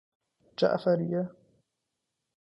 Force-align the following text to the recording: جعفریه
جعفریه 0.57 1.31